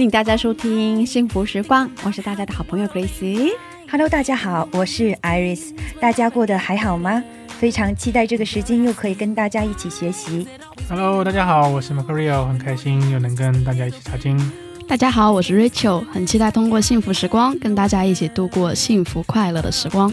[0.00, 3.50] 欢迎大家收听《幸福时光》，我是大家的好朋友 Grace。
[3.90, 7.22] Hello，大家好，我是 Iris，大家过得还好吗？
[7.58, 10.48] 非常期待这个时间又可以跟大家一起学习。
[10.88, 14.40] Hello，大家好，我是 Macario，很开心又能跟大家一起查经。
[14.88, 20.10] 大家好，我是 Rachel，很期待通过幸福时光跟大家一起度过幸福快乐的时光。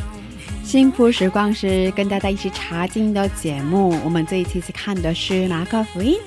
[0.66, 6.18] 幸福时光是跟大家一起查经的节目，我们这一期是看的是马可福音。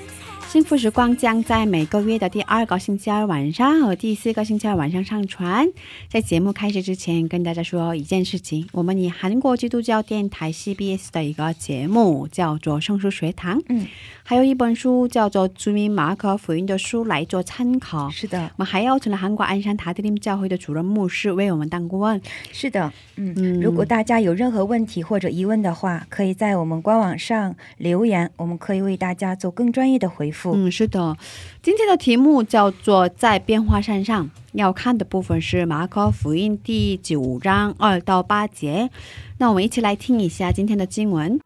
[0.51, 5.65] 幸福时光将在每个月的第二个星期二晚上和第四个星期二晚上上传。
[6.09, 13.87] 在节目开始之前，跟大家说一件事情：我们以韩国基督教电台 CBS 的一个节目叫做《圣书学堂》，嗯，
[14.23, 18.09] 还有一本书叫做《주민马可福音》的书来做参考。
[18.09, 22.21] 是的，我们还邀请了韩国鞍山塔德林教会的主任牧师为我们当顾问。
[22.51, 30.40] 是的，嗯，嗯如果大家有任何问题或者疑问的话，可以在我们官网上留言，我们可以为大家做更专业的回复。
[30.45, 31.17] 嗯，是的，
[31.61, 38.89] 今天的题目叫做“在变化山上”，要看的部分是马可福音第九章二到八节。
[39.37, 41.39] 那我们一起来听一下今天的经文。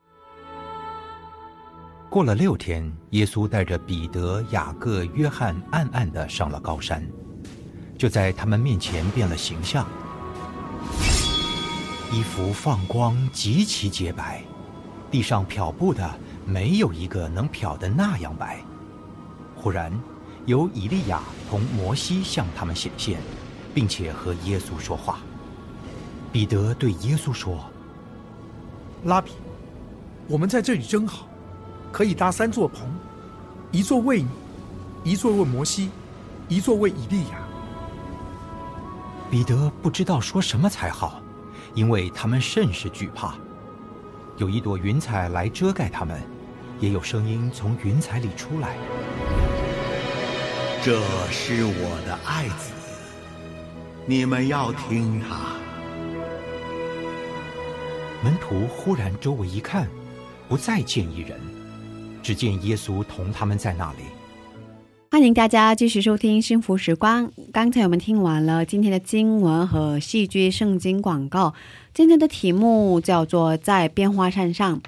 [2.10, 7.06] 过了六天，耶稣带着彼得、雅各、约翰暗暗的上了高山，
[7.98, 9.86] 就在他们面前变了形象，
[12.14, 14.42] 衣服放光，极其洁白，
[15.12, 16.10] 地上漂布的
[16.46, 18.64] 没有一个能漂得那样白。
[19.66, 19.92] 忽然，
[20.46, 23.20] 有以利亚同摩西向他们显现，
[23.74, 25.18] 并且和耶稣说话。
[26.32, 27.66] 彼得对耶稣说
[29.06, 29.32] 拉比，
[30.28, 31.28] 我们在这里真好，
[31.92, 32.88] 可以搭三座棚，
[33.72, 34.30] 一座为你，
[35.04, 35.90] 一座为摩西，
[36.48, 37.40] 一座为以利亚。
[39.32, 41.20] ：“彼得不知道说什么才好，
[41.74, 43.34] 因为他们甚是惧怕。
[44.38, 46.22] 有一朵云彩来遮盖他们，
[46.80, 48.78] 也有声音从云彩里出来。
[50.86, 51.02] 这
[51.32, 52.72] 是我的爱子，
[54.06, 55.56] 你们要听他。
[58.24, 59.88] 门徒忽然周围一看，
[60.48, 61.40] 不再见一人，
[62.22, 64.02] 只见耶稣同他们在那里。
[65.10, 67.28] 欢迎大家继续收听《幸福时光》。
[67.52, 71.56] 刚才我们听完了今天的经文和戏剧圣经广告。
[71.96, 74.80] 今天的题目叫做“在变化山上”。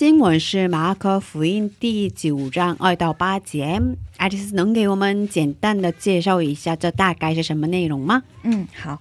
[0.00, 3.78] 经文是马可福音第九章二到八节。
[4.16, 8.22] 爱丽丝能给我们简单的介绍一下这大概是什么内容吗？
[8.42, 8.98] 嗯，好，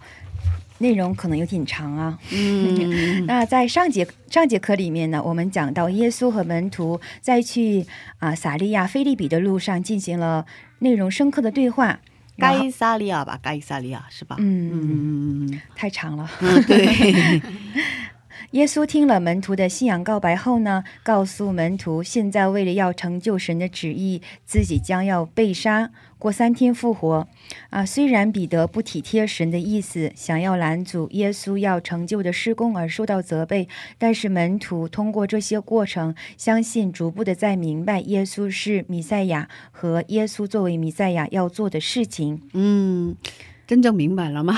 [0.79, 2.19] 内容可能有点长啊。
[2.33, 7.85] 嗯 那在上节上节课里面呢，我们讲到耶稣和门徒在去
[8.17, 10.45] 啊撒利亚菲利比的路上进行了
[10.79, 12.01] 内容深刻的对话。
[12.37, 14.35] 该萨利亚吧，该萨利亚是吧？
[14.39, 16.29] 嗯，嗯太长了。
[16.41, 17.41] 嗯，对，
[18.51, 27.27] 耶稣听了门徒的信仰告白后呢，告诉门徒，现在为了要成就神的旨意，自己将要被杀，过三天复活。
[27.69, 33.67] 啊，虽然彼得不体贴神的意思，想要拦阻耶稣要成就的施工而受到责备，
[33.97, 42.41] 但是门徒通过这些过程，相信逐步的在明白耶稣是弥赛亚和耶稣作为弥赛亚要做的事情。
[42.53, 43.15] 嗯，
[43.69, 44.57] 真正明白了吗？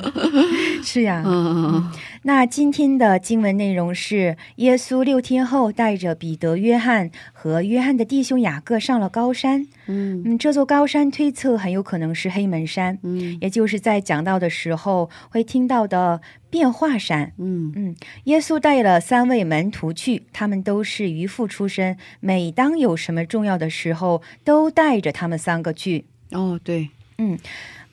[0.82, 9.66] 是呀、 嗯嗯那今天的经文内容是：耶稣六天后带着彼得、约翰和约翰的弟兄雅各上了高山。
[9.88, 17.34] 嗯嗯，这座高山推测很有可能是黑门山，嗯也就是在讲到的时候会听到的变化山。
[17.36, 17.94] 嗯嗯，
[18.24, 21.98] 耶稣带了三位门徒去，他们都是渔夫出身。
[22.20, 26.06] 每当有什么重要的时候，都带着他们三个去。
[26.30, 26.88] 哦，对，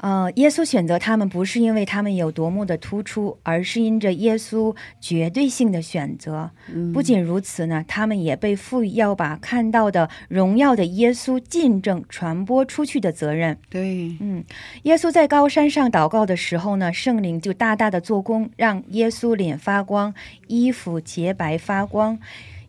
[0.01, 6.49] 呃，耶稣选择他们不是因为他们有多么的突出，而是因着耶稣绝对性的选择。
[6.91, 13.55] 不仅如此呢，他们也被赋予要把看到的荣耀的耶稣见证传播出去的责任。
[13.69, 14.43] 对，嗯，
[14.83, 20.15] 耶稣在高山上祷告的时候呢，圣灵就大大的做工，让耶稣脸发光，
[20.47, 22.17] 衣服洁白发光。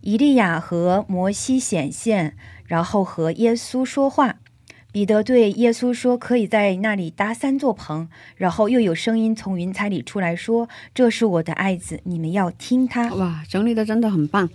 [0.02, 2.34] 以利亚和摩西显现，
[2.66, 4.36] 然后和耶稣说话。
[4.92, 8.06] 彼得对耶稣说：“可以在那里搭三座棚。”
[8.36, 13.12] 然后又有声音从云彩里出来说：“这是我的爱子，你们要听他。
[13.14, 14.50] 哇，整理的真的很棒。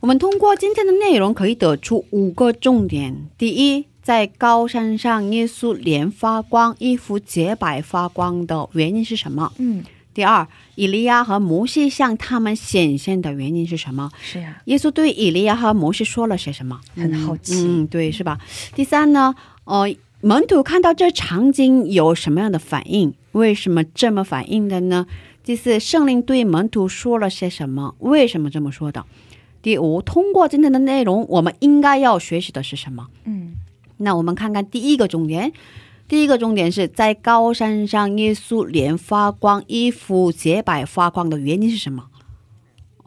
[0.00, 9.82] 我们通过今天的内容可以得出五个重点：第一，在高山上，耶稣脸发光，衣服洁白发光的原因是什么？”嗯，
[10.12, 14.10] 第二，以利亚和摩西向他们显现的原因是什么？
[14.20, 16.78] 是呀、耶稣对以利亚和摩西说了些什么？
[16.94, 18.38] 很好奇嗯，对，是吧？
[18.74, 19.34] 第三呢，
[19.64, 23.14] 呃，门徒看到这场景有什么样的反应？
[23.32, 25.06] 为什么这么反应的呢？
[25.44, 27.94] 第四，圣灵对门徒说了些什么？
[27.98, 29.04] 为什么这么说的？
[29.60, 33.08] 第五，通过今天的内容，我们应该要学习的是什么？
[33.24, 33.52] 嗯，
[33.98, 35.52] 那我们看看第一个重点。
[36.08, 42.04] 第一个重点是在高山上，耶稣脸发光，衣服洁白发光的原因是什么？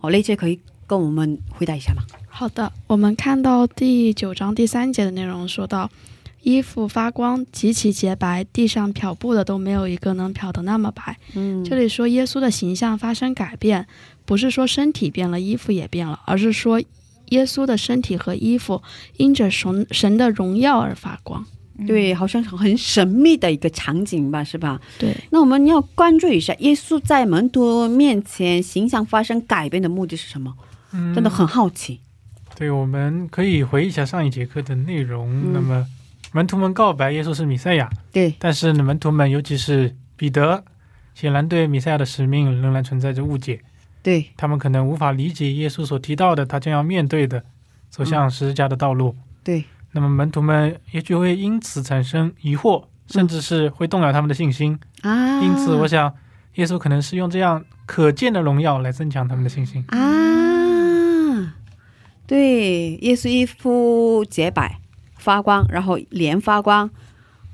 [0.02, 2.02] 哦，雷姐可以跟我们回答一下吗？
[2.28, 5.90] 好的，我们看到第九章第三节的内容说到，
[6.46, 11.18] 衣服发光，极其洁白，地上漂布的都没有一个能漂得那么白。
[11.34, 13.88] 嗯这里说耶稣的形象发生改变，
[14.26, 16.80] 不是说身体变了，衣服也变了，而是说
[17.30, 18.84] 耶稣的身体和衣服
[19.18, 21.44] 因着神神的荣耀而发光。
[21.88, 24.80] 对，好像很神秘的一个场景吧，是吧？
[25.00, 30.54] 对，那我们要关注一下，耶稣在门徒面前形象发生改变的目的是什么？
[30.94, 32.00] 嗯真的很好奇。
[32.56, 35.28] 对，我们可以回忆一下上一节课的内容。
[35.30, 35.86] 嗯那么，
[36.36, 40.66] 门徒们告白耶稣是弥赛亚，对，但是呢，门徒们，尤其是彼得，
[41.14, 43.62] 显然对弥赛亚的使命仍然存在着误解。
[44.04, 47.42] 对，他们可能无法理解耶稣所提到的他将要面对的
[47.90, 49.16] 走向十字架的道路。
[49.46, 54.78] 对，那么门徒们也许会因此产生疑惑，甚至是会动摇他们的信心。
[55.04, 56.14] 啊，因此，我想
[56.56, 59.86] 耶稣可能是用这样可见的荣耀来增强他们的信心。
[59.88, 61.56] 啊，
[62.28, 64.82] 对，耶稣衣服洁白
[65.26, 66.88] 发光，然后连发光，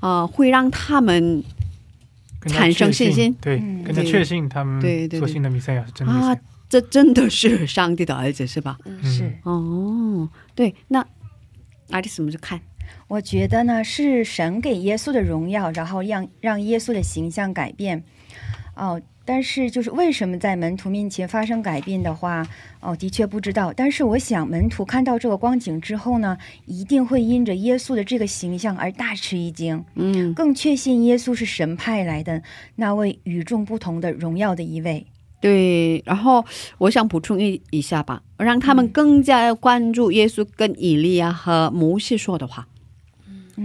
[0.00, 1.42] 啊、会让他们
[2.46, 6.36] 产生信心对，嗯更加确信他们对对对所信的弥赛亚是真的啊。，
[6.68, 8.78] 这真的是上帝的儿子是吧？
[8.84, 9.32] 嗯是。
[9.44, 11.04] 哦，对，那
[11.90, 12.60] 爱丽丝怎么去看？
[13.08, 18.04] 我觉得呢，是神给耶稣的荣耀，然后让让耶稣的形象改变。
[18.74, 22.46] 哦，但是就是为什么在门徒面前发生改变的话，
[22.80, 23.72] 哦，的确不知道。
[23.72, 26.36] 但是我想，门徒看到这个光景之后呢，
[26.66, 32.42] 一定会因着耶稣的这个形象而大吃一惊，嗯，更确信耶稣是神派来的
[32.76, 35.06] 那位与众不同的荣耀的一位。
[35.40, 36.44] 对，然后
[36.78, 42.68] 我想补充一一下吧，让他们更加要关注耶稣跟以利亚和摩西说的话，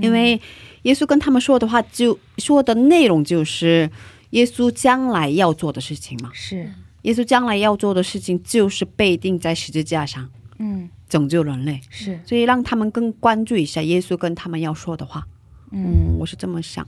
[0.01, 0.41] 因为
[0.83, 3.91] 耶稣跟他们说的话就说的内容就是
[4.31, 6.29] 耶稣将来要做的事情嘛。
[6.33, 6.71] 是，
[7.03, 10.29] 耶稣将来要做的事情就是被钉在十字架上
[10.59, 15.25] 嗯，拯救人类，是，所以让他们更关注一下耶稣跟他们要说的话。
[15.29, 15.33] 嗯
[15.71, 16.87] 嗯，我是这么想。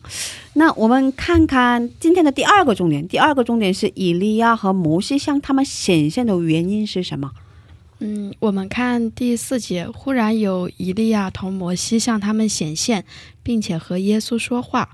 [0.53, 3.05] 那我们看看今天的第二个重点。
[3.05, 7.29] 第二个重点是以利亚和摩西向他们显现的原因是什么？
[7.99, 13.03] 嗯，我们看第四节，忽然有以利亚同摩西向他们显现，
[13.43, 14.89] 并且和耶稣说话。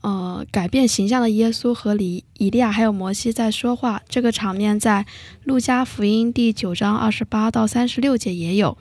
[0.00, 5.04] 呃，改变形象的耶稣和以以利亚还有摩西在说话，这个场面在
[5.44, 8.78] 路加福音第九章二十八到三十六节也有。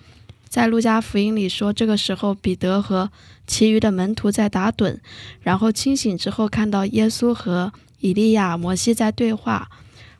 [0.47, 3.11] 在路加福音里说，这个时候彼得和
[3.45, 4.99] 其余的门徒在打盹，
[5.41, 9.69] 然后清醒之后看到耶稣和以利亚、摩西在对话。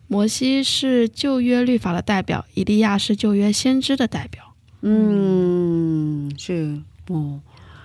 [0.08, 4.54] 摩西是旧约律法的代表，以利亚是旧约先知的代表。
[4.82, 7.40] 嗯，是哦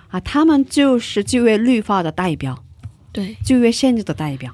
[0.09, 2.63] 啊，他们就是旧约律法的代表，
[3.13, 4.53] 对，旧约先知的代表。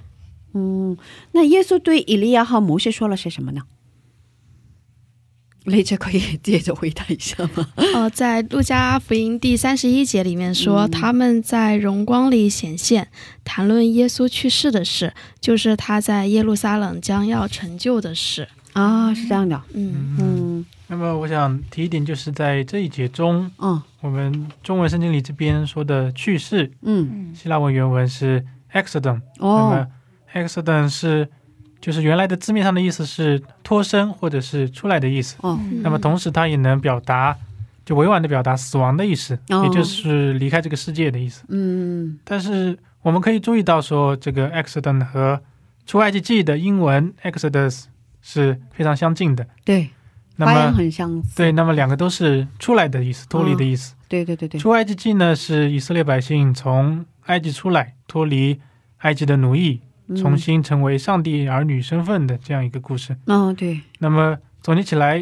[0.53, 0.95] 嗯，
[1.31, 3.63] 那耶稣对以利亚和摩西说了些什么呢？
[5.65, 7.69] 雷姐可以接着回答一下吗？
[7.75, 13.09] 呃，在路加福音第三十一节里面说，嗯他们在荣光里显现，
[13.43, 18.47] 谈论耶稣去世的事，就是他在耶路撒冷将要成就的事。
[18.73, 19.61] 啊，是这样的。
[19.73, 20.65] 嗯嗯，嗯。
[20.87, 23.81] 那么我想提一点，就是在这一节中，嗯。
[24.01, 27.09] 我们中文圣经里这边说的去世，嗯。
[27.11, 29.87] 嗯希腊文原文是 accident，、那哦么
[30.33, 31.27] accident 是
[31.81, 35.59] 就是原来的字面上的意思是脱身或者是出来的意思，哦。
[35.61, 37.35] 嗯那么同时它也能表达
[37.85, 39.63] 就委婉的表达死亡的意思，哦。
[39.63, 41.43] 也就是离开这个世界的意思。
[41.49, 42.19] 嗯。
[42.23, 45.41] 但是我们可以注意到说，这个 Exodus 和
[45.85, 47.85] 出埃及记的英文 Exodus
[48.21, 49.47] 是非常相近的。
[49.63, 49.89] 对，
[50.39, 51.35] 那发音么很相似。
[51.35, 53.93] 对，那么两个都是出来的意思，脱离的意思。
[54.07, 58.59] 对对对对，出埃及记呢是以色列百姓从埃及出来，脱离
[58.99, 63.15] 埃及的奴役，嗯重新成为上帝儿女身份的这样一个故事。
[63.25, 65.17] 嗯对，那么总结起来，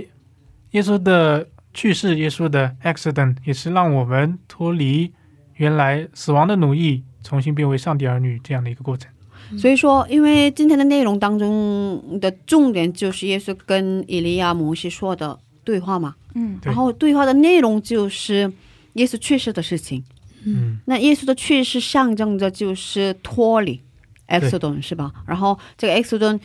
[0.71, 5.11] 耶稣的去世，耶稣的 accident 也是让我们脱离
[5.55, 9.11] 原来死亡的奴役，重新变为上帝儿女这样的一个过程。
[9.57, 16.59] 所以说，因为今天的内容当中的重点就是耶稣跟以利亚、摩西说的对话嘛，嗯。
[16.63, 18.51] 然后对话的内容就是
[18.93, 20.03] 耶稣去世的事情。
[20.43, 23.81] 嗯，那耶稣的去世象征着就是脱离
[24.27, 25.11] exodon 是吧？
[25.25, 26.39] 然后这个 exodon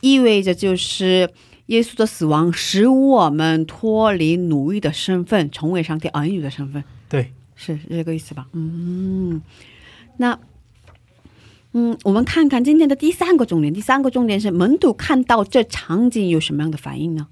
[0.00, 1.30] 意味着就是
[1.66, 8.46] 耶稣的死亡使我们脱离奴役的身份，成为上帝儿女的身份，对，是是这个意思吧？
[8.52, 9.40] 嗯，
[10.16, 10.36] 那
[11.76, 13.74] 嗯，我们看看今天的第三个重点。
[13.74, 17.26] 第三个重点是门徒看到这场景有什么样的反应呢？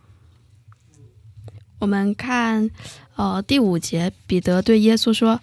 [1.78, 2.68] 我们看，
[3.14, 5.40] 呃，第五节，彼得对耶稣说：“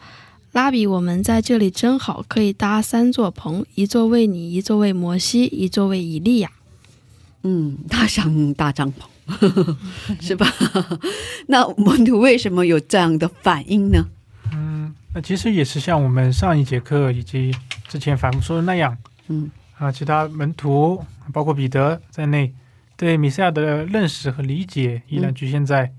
[0.52, 6.52] 拉比，我们在这里真好，可以搭三座棚，一座为你，一座为摩西，一座为以利亚。
[7.44, 9.76] 嗯，搭上搭帐篷，
[10.20, 10.54] 是吧？
[11.48, 14.08] 那门徒为什么有这样的反应呢？
[15.10, 17.56] 嗯，那其实也是像我们上一节课以及
[17.88, 18.98] 之前反复说的那样，
[19.28, 22.54] 嗯啊，其他门徒包括彼得在内，
[22.98, 25.92] 对弥赛亚的认识和理解依然局限在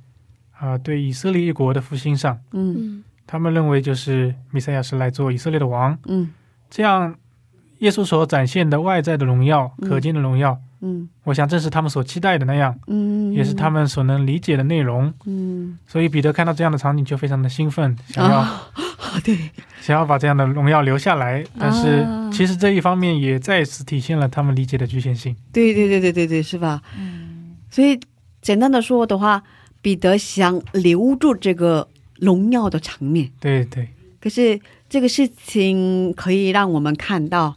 [0.59, 2.39] 啊对以色列一国的复兴上。
[2.53, 6.31] 嗯嗯他们认为就是弥赛亚是来做以色列的王，嗯
[6.69, 7.15] 这样
[7.79, 15.13] 耶稣所展现的外在的荣耀、嗯可见的荣耀，嗯我想正是他们所期待的那样，嗯，也是他们所能理解的内容。
[15.27, 18.73] 嗯所以彼得看到这样的场景就非常的兴奋，想要、啊，
[19.23, 19.37] 对，
[19.81, 21.45] 想要把这样的荣耀留下来。
[21.59, 25.37] 但是啊其实这一方面也再次体现了他们理解的局限性。
[25.53, 26.81] 对对对对对对，是吧？
[26.99, 27.99] 嗯所以
[28.41, 29.43] 简单的说的话，
[29.83, 33.89] 彼得想留住这个荣耀的场面，对对，
[34.21, 34.59] 可是
[34.89, 37.55] 这个事情可以让我们看到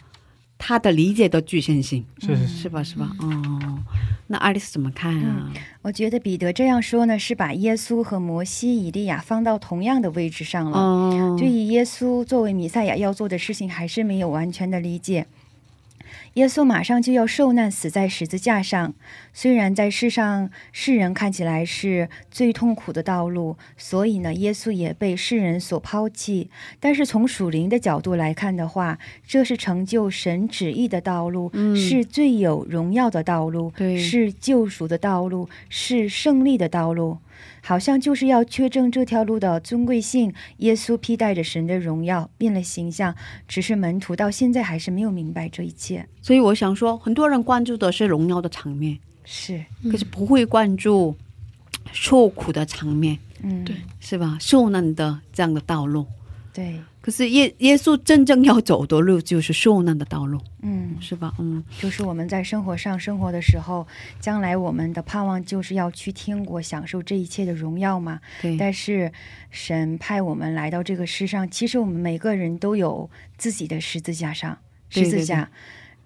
[0.65, 2.81] 他的理解的局限性，是是是，是吧？
[2.81, 3.11] 是吧？
[3.19, 3.79] 哦，
[4.27, 5.51] 那爱丽丝怎么看啊？
[5.81, 10.77] 我觉得彼得这样说呢，是把耶稣和摩西、以利亚放到同样的位置上了。
[10.77, 15.27] 哦，对于耶稣作为弥赛亚要做的事情，还是没有完全的理解。
[16.33, 18.95] 耶稣马上就要受难，死在十字架上。
[19.33, 26.49] 虽然在世上世人看起来是最痛苦的道路，所以呢，耶稣也被世人所抛弃。
[26.79, 28.97] 但是从属灵的角度来看的话，
[29.27, 37.19] 这是成就神旨意的道路，嗯是最有荣耀的道路，是救赎的道路，是胜利的道路。
[37.61, 40.33] 好像就是要确证这条路的尊贵性。
[40.57, 43.15] 耶稣披戴着神的荣耀，变了形象，
[43.47, 46.07] 只是门徒到现在还是没有明白这一切。
[46.21, 51.15] 所以我想说，很多人关注的是荣耀的场面，是，可是不会关注
[51.91, 54.37] 受苦的场面，嗯，对是吧？
[54.39, 56.05] 受难的这样的道路。
[56.53, 61.33] 对，可是耶耶稣真正要走的路就是受难的道路，嗯，是吧？
[61.37, 63.85] 嗯就是我们在生活上生活的时候，
[64.21, 68.21] 将来我们的盼望就是要去天国享受这一切的荣耀嘛。
[68.41, 69.11] 对，但是
[69.51, 74.57] 神派我们来到这个世上，其实我们每个人都有自己的十字架上，
[74.89, 75.51] 十字架。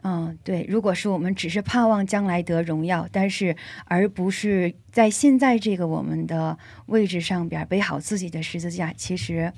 [0.01, 0.65] 嗯，对。
[0.67, 9.51] 如果是我们只是盼望将来得荣耀，但是而不是在现在这个我们的位置上边背好自己的十字架，其实，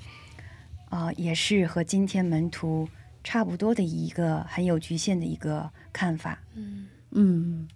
[0.90, 2.86] 啊、也是和今天门徒
[3.24, 6.38] 差不多的一个很有局限的一个看法。
[6.54, 7.68] 嗯嗯，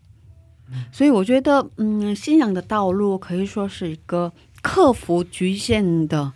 [0.92, 6.32] 所以我觉得，嗯，信仰的道路可以说是一个克服局限的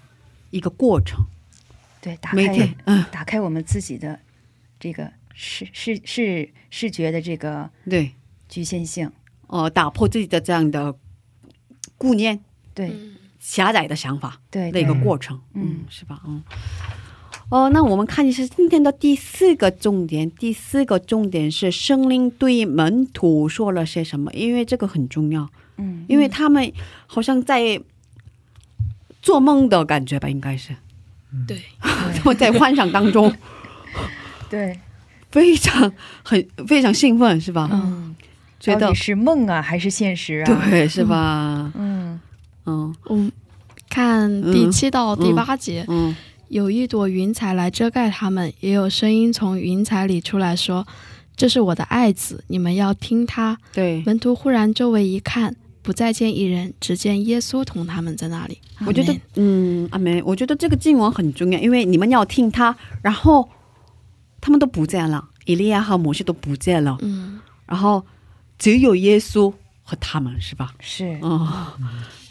[0.51, 1.25] 一个过程。
[2.01, 4.19] 对，打每天开，嗯，打开我们自己的
[4.81, 8.13] 这个视视视视觉的这个对，
[8.49, 9.11] 局限性。
[9.49, 10.95] 呃，打破自己的这样的
[11.97, 12.39] 顾念、
[12.75, 12.93] 对
[13.39, 15.41] 狭窄的想法对的一个过程。
[15.55, 16.21] 嗯嗯，是吧？
[16.27, 16.43] 嗯。
[17.51, 20.31] 哦，那我们看一下今天的第四个重点。
[20.31, 26.71] 第四个重点是圣灵对门徒说了些什么，因为这个很重要，嗯，因为他们
[27.07, 27.81] 好像在
[29.23, 30.77] 做梦的感觉吧，应该是
[31.49, 33.35] 对，他们在幻想当中
[34.51, 34.79] 对，
[35.31, 35.91] 非常
[36.23, 37.71] 很非常兴奋，是吧？
[37.73, 38.15] 嗯，
[38.61, 40.69] 觉得到底是梦啊还是现实啊？
[40.69, 41.73] 对，是吧？
[41.75, 41.88] 嗯嗯
[43.09, 43.33] 我们
[43.91, 46.15] 看第七到第八节，嗯。
[46.49, 50.87] 有一朵云彩来遮盖他们，也有声音从云彩里出来说
[51.37, 58.59] ：“这是我的爱子，你们要听他。”对，门徒忽然周围一看，不再见一人，只见耶稣同他们在那里。
[58.87, 63.47] 我觉得，嗯，阿梅，我觉得这个经文很重要，因为你们要听他，然后
[64.41, 67.39] 他们都不见了，以利亚和摩西都不见了，嗯。
[67.67, 68.03] 然后
[68.59, 70.73] 只有耶稣和他们，是吧？
[70.81, 71.67] 是，哦，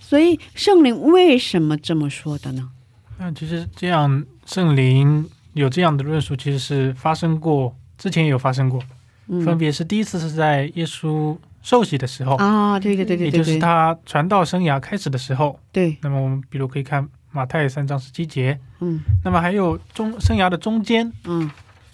[0.07, 2.69] 所以圣灵为什么这么说的呢？
[3.17, 8.81] 那其实这样圣灵有这样的论述，其实是发生过，之前也有发生过，
[9.27, 9.41] 嗯。
[9.43, 15.59] 分别是第一次是在耶稣受洗的时候，啊，对对对对也就是他传道生涯开始的时候。
[15.73, 19.01] 对，那么我们比如可以看马太三章十七节，嗯。
[19.25, 21.51] 那么还有中生涯的中间，嗯。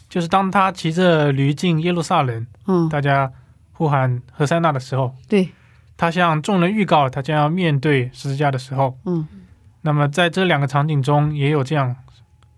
[0.08, 3.32] 就是当他骑着驴进耶路撒冷，嗯，大家
[3.72, 5.50] 呼喊何塞纳的时候，对，
[6.04, 9.26] 他向众人预告他将要面对十字架的时候，嗯
[9.84, 11.96] 那么在这两个场景中也有这样，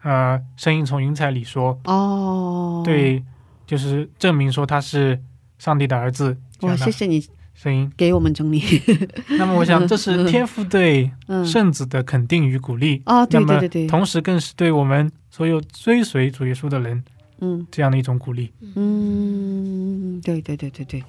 [0.02, 3.24] 呃，声音从云彩里说，哦，，对，
[3.68, 5.22] 就是证明说他是
[5.60, 6.36] 上帝的儿子。
[6.58, 7.24] 这哇，谢谢你
[7.54, 7.92] 声音。
[7.96, 8.64] 给我们整理，
[9.38, 13.04] 那么我想这是天父对 嗯，圣子的肯定与鼓励。
[13.06, 17.04] 啊，对对对对，同时更是对我们所有追随主耶稣的人
[17.42, 18.52] 嗯这样的一种鼓励。
[18.76, 21.04] 嗯，对对对对对，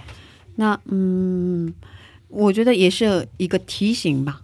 [0.56, 1.72] 那嗯，
[2.28, 4.42] 我觉得也是一个提醒吧，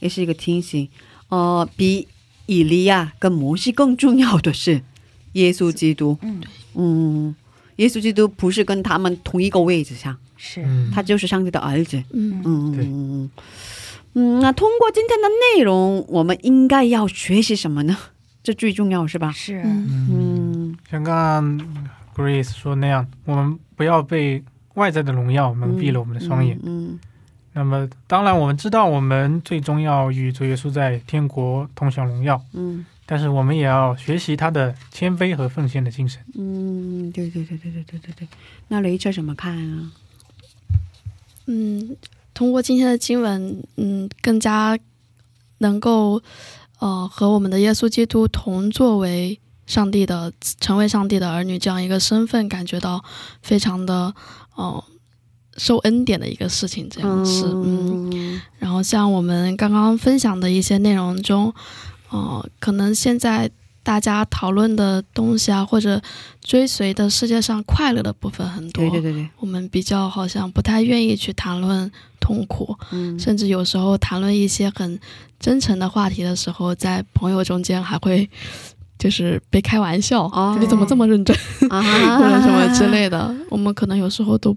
[0.00, 0.88] 也是一个提醒。
[1.28, 2.08] 呃，比
[2.46, 4.82] 以利亚跟摩西更重要的是
[5.32, 6.16] 耶稣基督。
[6.22, 6.40] 嗯，
[6.74, 7.36] 嗯，
[7.76, 12.02] 耶稣基督不是跟他们同一个位置上，是，嗯，他就是上帝的儿子。
[12.12, 13.30] 嗯嗯，对嗯
[14.14, 17.96] 嗯，那通过今天的内容，我们应该要学习什么呢？
[18.42, 19.30] 这最重要是吧？
[19.32, 24.42] 是，嗯像刚刚 Grace 说那样，我们不要被
[24.78, 26.58] 外在的荣耀蒙蔽了我们的双眼。
[26.62, 26.98] 嗯
[27.54, 36.22] 那么，当然我们知道我们最终要与主耶稣在天国同享荣耀，嗯但是我们也要学习他的谦卑和奉献的精神。
[36.36, 38.28] 嗯，对对对对对对对对。
[38.68, 39.90] 那雷彻怎么看啊？
[41.46, 41.96] 嗯，
[42.32, 44.78] 通过今天的经文，嗯，更加
[45.56, 46.22] 能够
[46.78, 53.02] 呃和我们的耶稣基督同作为上帝的成为上帝的儿女这样一个身份，感觉到
[53.42, 54.14] 非常的
[54.58, 54.84] 呃
[55.56, 58.10] 受恩典的一个事情，这样是嗯。
[58.12, 61.52] 嗯然后像我们刚刚分享的一些内容中，
[62.10, 63.50] 呃，可能现在
[63.82, 66.00] 大家讨论的东西啊，或者
[66.42, 73.18] 追随的世界上快乐的部分很多，对对对对，我们比较好像不太愿意去谈论痛苦，嗯。
[73.18, 74.98] 甚至有时候谈论一些很
[75.40, 78.28] 真诚的话题的时候，在朋友中间还会
[78.98, 80.56] 就是别开玩笑，哦。
[80.60, 81.36] 你怎么这么认真，
[81.70, 81.80] 啊
[82.18, 84.56] 或者什么之类的，我们可能有时候都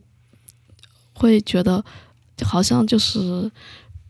[1.13, 1.84] 会觉得
[2.43, 3.49] 好像就是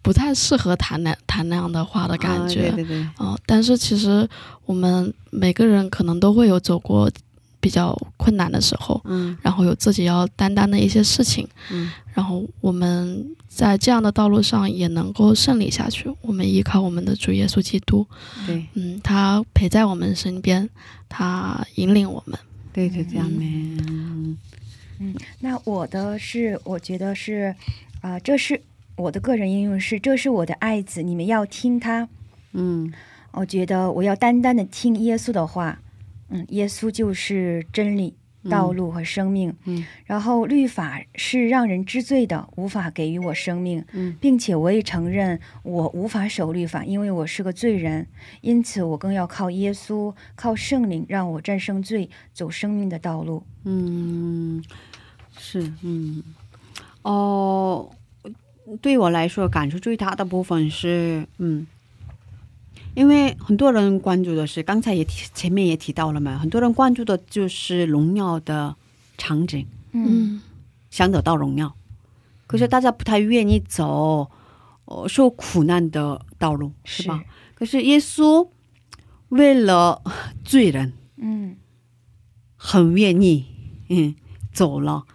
[0.01, 4.27] 不太适合谈那谈那样的话的感觉，啊对对对，哦，但是其实
[4.65, 7.11] 我们每个人可能都会有走过
[7.59, 9.37] 比较困难的时候，嗯。
[9.41, 11.91] 然后有自己要担当的一些事情，嗯。
[12.13, 16.09] 然后我们在这样的道路上也能够胜利下去。
[16.21, 18.07] 我们依靠我们的主耶稣基督，
[18.47, 20.69] 对嗯，他陪在我们身边，
[21.09, 22.39] 他引领我们。
[22.71, 24.37] 对对这样呢，
[24.99, 27.53] 嗯，那我的是，我觉得是，
[27.99, 28.61] 啊、这是
[28.95, 32.07] 我的个人应用是，这是我的爱子，你们要听他。
[32.53, 32.91] 嗯
[33.31, 35.81] 我觉得我要单单的听耶稣的话，
[36.29, 38.13] 嗯，耶稣就是真理、
[38.49, 39.55] 道路和生命。
[39.65, 48.07] 嗯然后律法是让人知罪的，无法给予我生命，嗯并且我也承认我无法守律法，因为我是个罪人。
[48.41, 53.43] 因此，我更要靠耶稣、靠圣灵，让我战胜罪，走生命的道路。
[53.63, 54.63] 嗯，
[55.37, 56.23] 是嗯
[57.03, 57.89] 哦，
[58.81, 61.67] 对我来说感触最大的部分是嗯。
[62.93, 68.75] 因为很多人关注的是，刚才也提前面也提到了嘛，很多人关注的就是荣耀的
[69.17, 70.41] 场景，嗯
[70.89, 71.73] 想得到荣耀，
[72.47, 74.29] 可是大家不太愿意走，
[74.85, 77.23] 呃，受苦难的道路，是吧？
[77.55, 78.47] 可是耶稣
[79.29, 80.01] 为了
[80.43, 81.55] 罪人，嗯
[82.57, 83.45] 很愿意，
[83.87, 84.13] 嗯，
[84.51, 85.05] 走了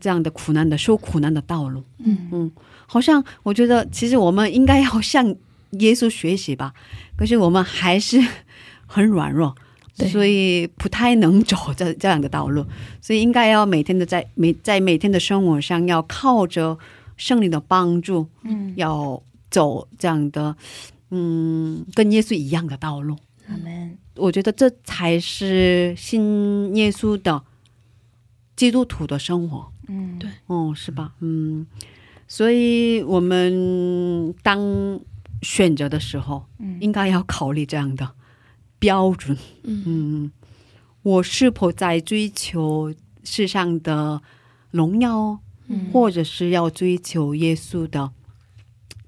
[0.00, 1.82] 这样的苦难的受苦难的道路。
[1.98, 2.52] 嗯嗯，
[2.86, 5.34] 好像我觉得其实我们应该要向
[5.80, 6.72] 耶稣学习吧，
[7.16, 8.20] 可是我们还是
[8.86, 9.54] 很软弱。
[9.96, 12.66] 所以不太能走这这样的道路，
[13.00, 16.76] 所以应该要每天的在每在每天的生活上要靠着
[17.16, 20.56] 圣灵的帮助，嗯，要走这样的
[21.10, 23.16] 嗯跟耶稣一样的道路。
[23.46, 23.96] 阿门。
[24.16, 27.40] 我觉得这才是信耶稣的
[28.56, 29.70] 基督徒的生活。
[29.86, 31.12] 嗯，对哦，是吧？
[31.20, 31.64] 嗯，
[32.26, 34.58] 所以我们当
[35.44, 38.10] 选择的时候，嗯应该要考虑这样的
[38.78, 39.36] 标准。
[39.62, 40.32] 嗯嗯，
[41.02, 44.20] 我是否在追求世上的
[44.70, 48.10] 荣耀，嗯或者是要追求耶稣的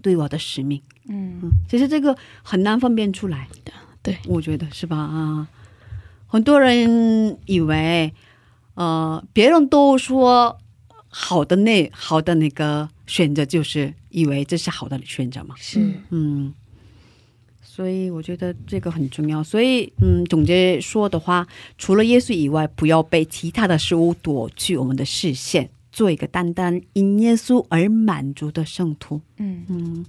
[0.03, 0.81] 对我的使命？
[1.09, 3.49] 嗯嗯，其实这个很难分辨出来。
[4.03, 4.97] 对，我觉得是吧？
[4.97, 5.49] 啊，
[6.27, 8.13] 很多人以为，
[8.75, 10.59] 呃，别人都说
[11.09, 15.55] 好的那好的那个选择，就是以为这是好的选择嘛。
[15.59, 16.55] 是，嗯，
[17.63, 19.45] 所以我觉得这个很重要。
[19.45, 29.21] 所以，嗯，总结说的话，除了耶稣以外，不要被其他的事物夺去我们的视线，做一个单单因耶稣而满足的圣徒。
[29.37, 30.07] 嗯嗯，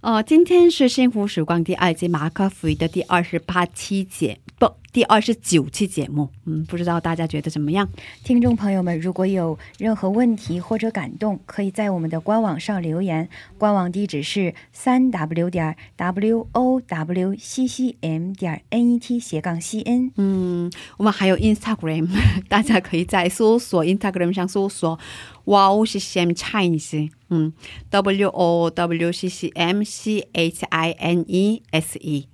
[0.00, 6.28] 呃，今天是幸福时光第二季马可福音的第二十八期节，不，第二十九期节目。
[6.44, 7.88] 嗯，不知道大家觉得怎么样？
[8.22, 20.12] 听众朋友们，如果有任何问题或者感动，可以在我们的官网上留言，官网地址是三 w 点 w o w c c m 点 n e t 斜杠 c n。
[20.14, 22.08] 嗯，我们还有 Instagram，
[22.48, 24.96] 大家可以在搜索 Instagram 上搜索
[25.42, 27.52] Wow C C M Chinese，嗯
[27.90, 32.28] ，W O W C C M C H I N E S E，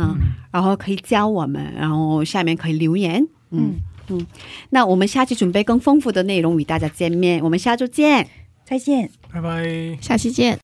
[0.00, 0.16] 嗯，
[0.50, 3.74] 然后可以教我们，然后下面可以留言，嗯
[4.08, 4.26] 嗯，
[4.70, 8.26] 那我们下期准备更丰富的内容与大家见面，我们下周见。
[8.64, 9.10] 再见。
[9.32, 9.98] 拜拜。
[10.00, 10.58] 下期见。